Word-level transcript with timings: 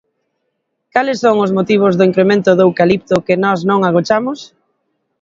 ¿Cales 0.93 1.17
son 1.23 1.35
os 1.45 1.51
motivos 1.57 1.93
do 1.95 2.07
incremento 2.09 2.49
do 2.53 2.65
eucalipto, 2.67 3.15
que 3.25 3.41
nós 3.43 3.59
non 3.69 3.79
agochamos? 3.83 4.39